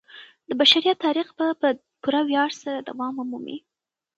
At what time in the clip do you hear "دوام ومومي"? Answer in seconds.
2.89-3.57